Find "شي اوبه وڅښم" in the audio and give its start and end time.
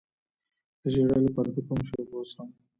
1.87-2.47